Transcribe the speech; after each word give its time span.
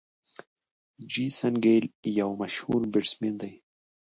جیسن 1.11 1.53
ګيل 1.63 1.85
یک 2.19 2.31
مشهور 2.41 2.81
بيټسمېن 2.91 3.33
دئ. 3.41 3.53